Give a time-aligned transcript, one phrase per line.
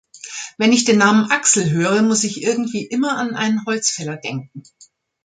[0.57, 4.63] Wenn ich den Namen Axel höre, muss ich irgendwie immer an einen Holzfäller denken.